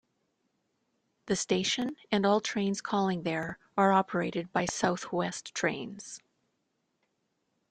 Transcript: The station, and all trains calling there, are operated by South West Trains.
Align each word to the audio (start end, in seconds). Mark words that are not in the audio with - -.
The 1.27 1.35
station, 1.35 1.95
and 2.11 2.25
all 2.25 2.41
trains 2.41 2.81
calling 2.81 3.21
there, 3.21 3.59
are 3.77 3.91
operated 3.91 4.51
by 4.51 4.65
South 4.65 5.11
West 5.13 5.53
Trains. 5.53 6.19